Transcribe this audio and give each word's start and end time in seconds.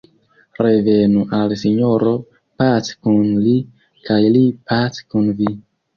Revenu 0.65 1.25
al 1.39 1.43
la 1.51 1.57
Sinjoro 1.63 2.13
pace 2.63 2.97
kun 3.05 3.21
Li, 3.49 3.55
kaj 4.09 4.21
Li 4.39 4.43
pace 4.73 5.05
kun 5.13 5.29
vi. 5.43 5.55